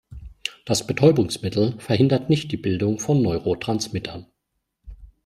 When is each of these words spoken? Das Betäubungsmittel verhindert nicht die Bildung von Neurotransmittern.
Das 0.65 0.87
Betäubungsmittel 0.87 1.79
verhindert 1.79 2.27
nicht 2.27 2.51
die 2.51 2.57
Bildung 2.57 2.97
von 2.97 3.21
Neurotransmittern. 3.21 4.25